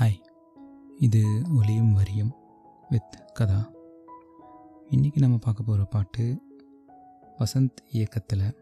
[0.00, 0.20] Hi.
[0.98, 2.34] இது ஒலியும் வரியும்
[2.88, 3.70] வித் கதா.
[4.90, 6.42] இன்றைக்கி நம்ம பார்க்க போகிற பாட்டு
[7.38, 8.56] வசந்த் இயக்கத்தில்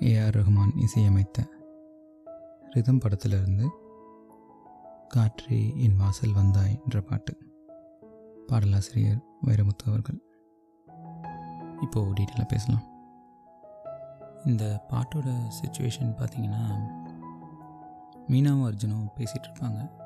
[0.00, 1.46] ஏஆர் ரஹ்மான் இசையமைத்த
[2.70, 3.68] ரிதம் படத்திலிருந்து
[5.08, 7.38] காற்றே என் வாசல் வந்தாய் என்ற பாட்டு.
[8.46, 10.22] பாடலாசிரியர் வைரமுத்து அவர்கள்.
[11.80, 12.84] இப்போது டீட்டெயிலாக பேசலாம்.
[14.44, 16.86] இந்த பாட்டோட சுச்சுவேஷன் பார்த்தீங்கன்னா
[18.28, 19.99] மீனாவும் அர்ஜுனும் பேசிகிட்டு இருப்பாங்க.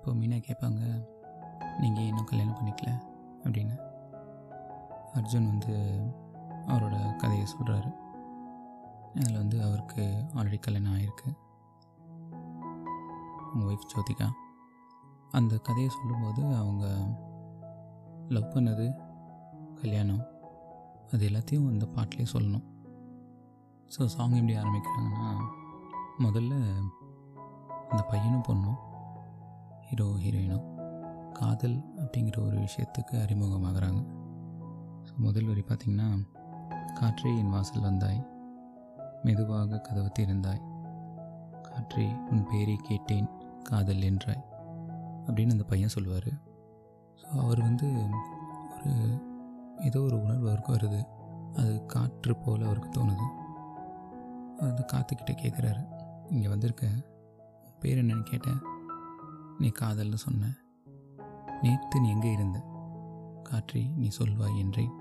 [0.00, 1.06] இப்போ மீனா கேட்பாங்க
[1.78, 2.90] நீங்கள் இன்னும் கல்யாணம் பண்ணிக்கல?
[3.44, 3.74] அப்படின்னு.
[5.14, 5.74] அர்ஜுன் வந்து
[6.66, 7.94] அவரோட கதையை சொல்கிறாரு
[9.14, 11.36] அதில் வந்து அவருக்கு ஆல்ரெடி கல்யாணம் ஆகிருக்கு
[13.52, 14.30] அவங்க ஒய்ஃப் ஜோதிகா.
[15.30, 17.16] அந்த கதையை சொல்லும்போது அவங்க
[18.28, 19.00] லவ் பண்ணது
[19.74, 20.24] கல்யாணம்.
[21.12, 22.66] அது எல்லாத்தையும் அந்த பாட்டிலே சொல்லணும்.
[23.96, 25.40] ஸோ சாங் எப்படி ஆரம்பிக்கிறாங்கன்னா
[26.18, 26.54] முதல்ல
[27.88, 28.88] அந்த பையனும் பொண்ணும்
[29.90, 30.66] ஹீரோ ஹீரோயினும்
[31.38, 34.00] காதல் அப்படிங்கிற ஒரு விஷயத்துக்கு அறிமுகமாகறாங்க.
[35.06, 36.08] ஸோ முதல் வரி பார்த்திங்கன்னா
[36.98, 38.20] காற்றே என் வாசல் வந்தாய்
[39.26, 40.62] மெதுவாக கதவு திறந்தாய்
[41.66, 43.28] காற்றே உன் பேரை கேட்டேன்
[43.62, 44.42] காதல் என்றாய்
[45.26, 46.30] அப்படின்னு அந்த பையன் சொல்லுவார்.
[47.20, 47.88] ஸோ அவர் வந்து
[48.74, 48.90] ஒரு
[49.88, 51.02] ஏதோ ஒரு உணர்வு அவருக்கு வருது.
[51.60, 53.28] அது காற்று போல் அவருக்கு தோணுது.
[54.72, 55.82] அந்த காற்றுக்கிட்ட கேட்குறாரு
[56.34, 56.86] இங்கே வந்திருக்க
[57.64, 58.60] உன் பேர் என்னன்னு கேட்டேன்
[59.60, 60.52] நீ காதல்னு சொன்ன.
[61.62, 62.64] நேற்று நீ எங்கே இருந்த?
[63.42, 64.92] காற்றி நீ சொல்வாய் என்றேன்.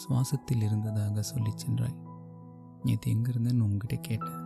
[0.00, 1.96] சுவாசத்தில் இருந்ததாக சொல்லி சென்றாய்.
[2.82, 4.42] நேற்று எங்கே இருந்தேன்னு உங்ககிட்ட கேட்டேன்.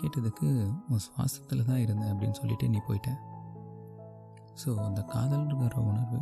[0.00, 0.48] கேட்டதுக்கு
[0.88, 3.10] உன் சுவாசத்தில் தான் இருந்தேன் அப்படின்னு சொல்லிட்டு நீ போயிட்ட.
[4.64, 6.18] ஸோ அந்த காதல்ங்கிற உணர்வு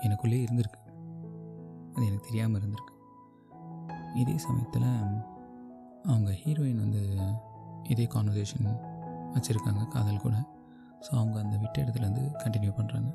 [0.00, 0.80] எனக்குள்ளே இருந்திருக்கு.
[1.94, 2.92] அது எனக்கு தெரியாமல் இருந்திருக்கு.
[4.14, 4.90] இதே சமயத்தில்
[6.02, 7.02] அவங்க ஹீரோயின் வந்து
[7.82, 8.68] இதே கான்வர்சேஷன்
[9.34, 10.53] வச்சுருக்காங்க காதல் கூட.
[11.04, 13.10] ஸோ அவங்க அந்த விட்ட இடத்துலேருந்து கண்டினியூ பண்ணுறாங்க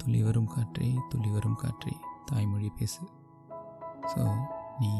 [0.00, 1.94] துள்ளி வரும் காற்றே துள்ளி வரும் காற்றே
[2.24, 3.02] தாய்மொழி பேசு.
[4.12, 4.20] ஸோ
[4.80, 4.90] நீ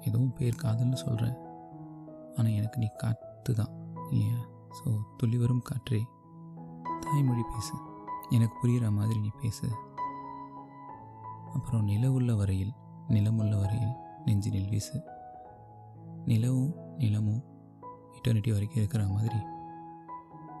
[0.00, 1.26] எதுவும் பேர் காதல்னு சொல்கிற
[2.36, 3.72] ஆனால் எனக்கு நீ காற்று தான்.
[4.10, 4.40] இல்லையா
[4.78, 6.00] ஸோ துள்ளி வரும் காற்றே
[7.04, 7.76] தாய்மொழி பேசு.
[8.30, 9.68] எனக்கு புரிகிற மாதிரி நீ பேசு.
[11.54, 12.74] அப்புறம் நிலவுள்ள வரையில்
[13.08, 13.94] நிலமுள்ள வரையில்
[14.26, 14.98] நெஞ்சினில் வீசு.
[16.24, 17.42] நிலவும் நிலமும்
[18.16, 19.40] இட்டர்னிட்டி வரைக்கும் இருக்கிற மாதிரி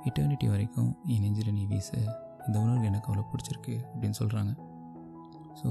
[0.08, 1.90] இட்டர்னிட்டி வரைக்கும் என் நெஞ்சில் நீ வீச.
[2.46, 4.52] இந்த உணர்வு எனக்கு அவ்வளோ பிடிச்சிருக்கு அப்படின்னு சொல்கிறாங்க
[5.60, 5.68] ஸோ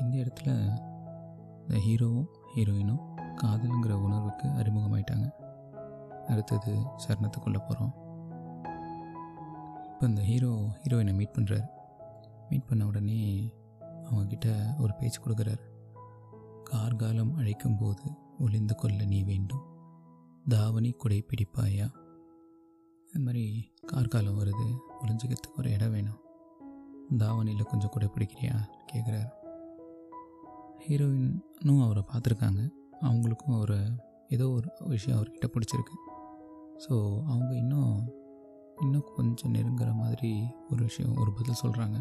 [0.00, 0.50] இந்த இடத்துல
[1.60, 3.04] இந்த ஹீரோவும் ஹீரோயினும்
[3.40, 5.26] காதலுங்கிற உணர்வுக்கு அறிமுகமாயிட்டாங்க.
[6.32, 7.92] அடுத்தது சரணத்துக்குள்ளே போகிறோம்
[9.90, 10.50] இப்போ இந்த ஹீரோ
[10.82, 11.66] ஹீரோயினை மீட் பண்ணுறாரு
[12.50, 13.20] மீட் பண்ண உடனே
[14.08, 14.48] அவங்கக்கிட்ட
[14.82, 15.64] ஒரு பேச்சு கொடுக்குறாரு.
[16.70, 18.06] கார்காலம் அழைக்கும் போது
[18.38, 19.64] ஒளிந்து கொள்ள நீ வேண்டும்.
[20.54, 21.86] தாவணி குடை பிடிப்பாயா
[23.12, 24.66] இந்த மாதிரி கார்காலம் வருது.
[25.02, 26.18] ஒளிஞ்சிக்கிறதுக்கு ஒரு இடம் வேணும்.
[27.18, 28.56] தாவணியில் கொஞ்சம் கூட பிடிக்கிறியா?
[28.92, 29.28] கேட்குறாரு
[30.86, 32.60] ஹீரோயினும் அவரை பார்த்துருக்காங்க.
[33.02, 33.78] அவங்களுக்கும் அவரை
[34.28, 35.96] ஏதோ ஒரு விஷயம் அவர்கிட்ட பிடிச்சிருக்கு.
[36.84, 36.94] ஸோ
[37.26, 38.12] அவங்க இன்னும்
[38.80, 41.98] இன்னும் கொஞ்சம் நெருங்குற மாதிரி ஒரு விஷயம் ஒரு பதில் சொல்கிறாங்க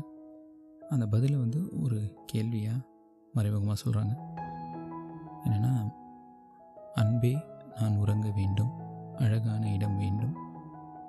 [0.89, 2.85] அந்த பதிலை வந்து ஒரு கேள்வியாக
[3.33, 4.13] மறைமுகமாக சொல்கிறாங்க
[5.45, 5.71] என்னென்னா
[6.93, 7.33] அன்பே
[7.79, 8.71] நான் உறங்க வேண்டும்.
[9.15, 10.35] அழகான இடம் வேண்டும்.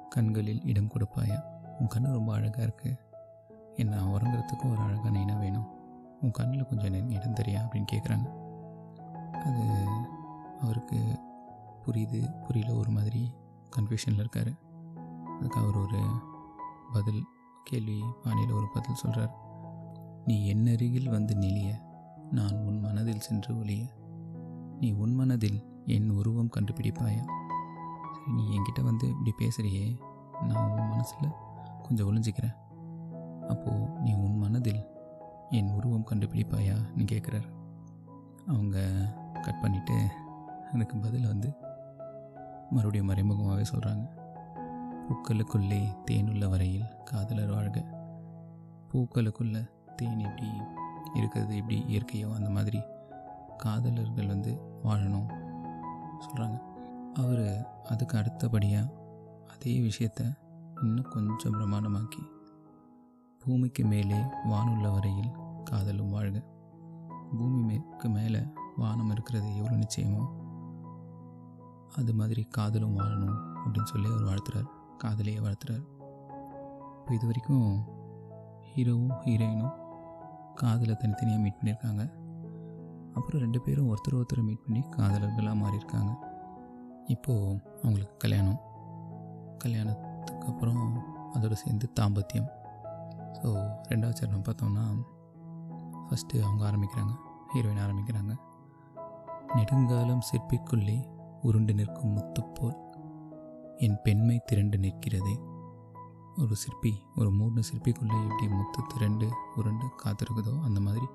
[0.08, 1.42] கண்களில் இடம் கொடுப்பாயா?
[1.78, 2.98] உன் கண்ணு ரொம்ப அழகாக இருக்குது
[3.74, 5.66] என்ன உறங்குறதுக்கும் ஒரு அழகான இடம் வேணும்.
[6.20, 7.58] உன் கண்ணில் கொஞ்சம் இடம் தெரியா?
[7.58, 8.26] அப்படின்னு கேட்குறாங்க
[9.32, 9.86] அது
[10.60, 11.20] அவருக்கு
[11.86, 13.32] புரியுது புரியல ஒரு மாதிரி
[13.76, 14.52] கன்ஃபியூஷனில் இருக்கார்.
[15.38, 15.98] அதுக்கு அவர் ஒரு
[16.92, 17.24] பதில்
[17.64, 19.38] கேள்வி பாணியில் ஒரு பதில் சொல்கிறார்
[20.24, 21.80] நீ என்னருகில் வந்து நிலைய
[22.30, 23.88] நான் உன் மனதில் சென்று ஒளிய.
[24.80, 27.24] நீ உன் மனதில் என் உருவம் கண்டுபிடிப்பாயா?
[28.28, 30.00] சரி நீ என்கிட்ட வந்து இப்படி பேசுகிறியே
[30.42, 31.30] நான் உன் மனசில்
[31.82, 32.56] கொஞ்சம் ஒளிஞ்சிக்கிறேன்.
[33.48, 34.86] அப்போது நீ உன் மனதில்
[35.50, 37.48] என் உருவம் கண்டுபிடிப்பாயா நீ கேட்குறாரு
[38.46, 38.78] அவங்க
[39.42, 40.06] கட் பண்ணிவிட்டு
[40.72, 41.54] அதுக்கு பதில் வந்து
[42.70, 44.06] மறுபடியும் மறைமுகமாகவே சொல்கிறாங்க
[45.08, 47.84] பூக்களுக்குள்ளே தேனுள்ள வரையில் காதலர் வாழ்க.
[48.92, 50.50] பூக்களுக்குள்ள தேன் எப்படி
[51.14, 52.80] இருக்கிறது எப்படி இயற்கையோ அந்த மாதிரி
[53.56, 55.30] காதலர்கள் வந்து வாழணும்
[56.18, 56.67] சொல்கிறாங்க
[57.14, 58.92] அவர் அதுக்கு அடுத்தபடியாக
[59.48, 60.38] அதே விஷயத்த
[60.82, 62.22] இன்னும் கொஞ்சம் பிரமாண்டமாக்கி
[63.42, 64.18] பூமிக்கு மேலே
[64.50, 65.30] வானுள்ள வரையில்
[65.64, 66.44] காதலும் வாழ்க.
[67.36, 68.40] பூமி மேற்கு மேலே
[68.76, 70.22] வானம் இருக்கிறது எவ்வளோ நிச்சயமோ
[71.96, 74.68] அது மாதிரி காதலும் வாழணும் அப்படின்னு சொல்லி அவர் வாழ்த்துறார்.
[75.04, 75.84] காதலையே வாழ்த்துறார்.
[76.98, 77.84] இப்போ இது வரைக்கும்
[78.70, 79.76] ஹீரோவும் ஹீரோயினும்
[80.54, 82.12] காதலை தனித்தனியாக மீட் பண்ணியிருக்காங்க.
[83.14, 86.27] அப்புறம் ரெண்டு பேரும் ஒருத்தர் ஒருத்தர் மீட் பண்ணி காதலர்களாக மாறியிருக்காங்க.
[87.08, 88.60] இப்போது அவங்களுக்கு கல்யாணம்.
[89.58, 90.82] கல்யாணத்துக்கு அப்புறம்
[91.32, 92.48] அதோடு சேர்ந்து தாம்பத்தியம்.
[93.32, 93.48] ஸோ
[93.88, 94.84] ரெண்டாவது சரணம் பார்த்தோம்னா
[96.06, 97.14] ஃபஸ்ட்டு அவங்க ஆரம்பிக்கிறாங்க
[97.54, 98.32] ஹீரோயின் ஆரம்பிக்கிறாங்க.
[99.54, 100.96] நெடுங்காலம் சிற்பிக்குள்ளே
[101.42, 102.76] உருண்டு நிற்கும் முத்துப்போல்
[103.76, 105.34] என் பெண்மை திரண்டு நிற்கிறதே.
[106.38, 111.06] ஒரு சிற்பி ஒரு மூணு சிற்பிக்குள்ளே எப்படி முத்து திரண்டு உருண்டு காத்திருக்குதோ அந்த மாதிரி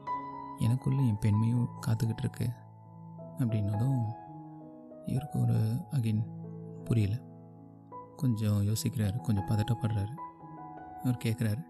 [0.59, 2.47] எனக்குள்ளே என் பெண்மையும் காத்துக்கிட்டு இருக்கு.
[3.39, 3.99] அப்படின்னதும்
[5.05, 5.53] இவருக்கு ஒரு
[5.91, 6.23] அகெயின்
[6.83, 7.21] புரியல.
[8.15, 10.13] கொஞ்சம் யோசிக்கிறாரு கொஞ்சம் பதட்டப்படுறாரு.
[11.03, 11.63] அவர் கேட்குறாரு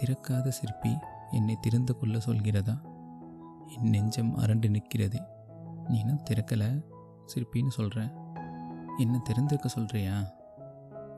[0.00, 0.96] திறக்காத சிற்பி
[1.30, 2.76] என்னை திறந்து கொள்ள சொல்கிறதா?
[3.66, 5.22] என் நெஞ்சம் அரண்டு நிற்கிறதே.
[5.88, 6.84] நீ என்ன திறக்கலை
[7.34, 8.10] சிற்பின்னு சொல்கிறேன்
[8.98, 10.38] என்ன திறந்திருக்க சொல்கிறியா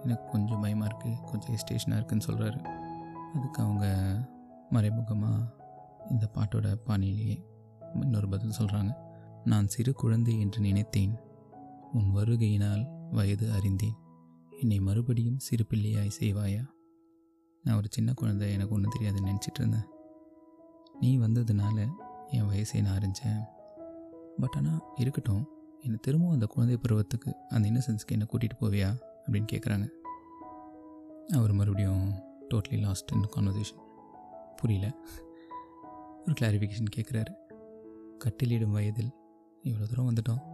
[0.03, 2.65] எனக்கு கொஞ்சம் பயமாக இருக்குது கொஞ்சம் ஹெஸ்டேஷனாக இருக்குதுன்னு சொல்கிறாரு
[3.35, 3.87] அதுக்கு அவங்க
[4.71, 5.57] மறைமுகமாக
[6.11, 7.45] இந்த பாட்டோட பாணியிலேயே
[8.01, 8.97] இன்னொரு பதில் சொல்கிறாங்க
[9.45, 11.19] நான் சிறு குழந்தை என்று நினைத்தேன்.
[11.93, 13.97] உன் வருகையினால் வயது அறிந்தேன்.
[14.61, 16.69] என்னை மறுபடியும் சிறு பிள்ளையாய் செய்வாயா?
[17.63, 19.87] நான் ஒரு சின்ன குழந்தை எனக்கு ஒன்றும் தெரியாதுன்னு நினச்சிட்டு இருந்தேன்.
[21.01, 21.91] நீ வந்ததுனால
[22.29, 23.43] என் வயசை நான் அறிஞ்சேன்.
[24.37, 25.49] பட் ஆனால் இருக்கட்டும்.
[25.83, 29.11] என்னை திரும்பவும் அந்த குழந்தை பருவத்துக்கு அந்த இன்னசென்ஸ்க்கு என்னை கூட்டிகிட்டு போவியா?
[29.27, 29.89] அப்படின்னு கேட்குறாங்க
[31.33, 32.13] அவர் மறுபடியும்
[32.55, 33.81] டோட்டலி லாஸ்ட் இன் கான்வர்சேஷன்
[34.57, 34.97] புரியல.
[36.25, 37.35] ஒரு கிளாரிஃபிகேஷன் கேட்குறாரு
[38.19, 39.13] கட்டிலிடும் வயதில்
[39.63, 40.52] இவ்வளோ தூரம் வந்துட்டோம்.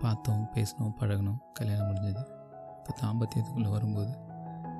[0.00, 2.22] பார்த்தோம் பேசினோம் பழகினோம் கல்யாணம் முடிஞ்சது.
[2.78, 4.18] இப்போ தாம்பத்தியத்துக்குள்ளே வரும்போது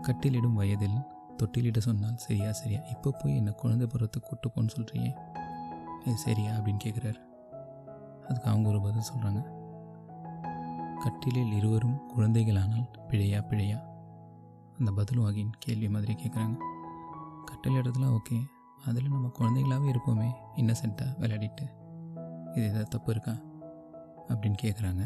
[0.03, 0.99] கட்டிலிடும் வயதில்
[1.37, 5.17] தொட்டிலிட சொன்னால் சரியா சரியா இப்போ போய் என்னை குழந்தை பருவத்துக்கு கூட்டு போன்னு சொல்கிறீங்க
[6.05, 7.27] இது சரியா அப்படின்னு கேட்குறாரு
[8.29, 9.57] அதுக்கு அவங்க ஒரு பதில் சொல்கிறாங்க
[10.99, 13.83] கட்டிலில் இருவரும் குழந்தைகளானால் பிழையா பிழையா?
[14.79, 16.57] அந்த பதிலும் அகைன் கேள்வி மாதிரி கேட்குறாங்க
[17.45, 18.45] கட்டில் இடத்துல ஓகே
[18.85, 21.67] அதில் நம்ம குழந்தைகளாகவே இருப்போமே இன்னசென்ட்டாக விளையாடிட்டு.
[22.55, 23.33] இது எதாவது தப்பு இருக்கா?
[24.29, 25.03] அப்படின்னு கேட்குறாங்க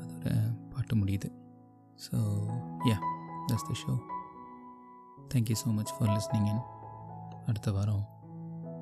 [0.00, 1.28] அதோட பாட்டு முடியுது.
[2.04, 2.16] So
[2.90, 2.98] ya
[3.48, 3.92] that's the show
[5.34, 6.62] thank you so much for listening இன்
[7.46, 8.04] அடுத்த வாரம்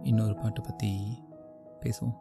[0.02, 0.90] இன்னொரு பாட்டை பற்றி
[1.82, 2.16] பேசுவோம்.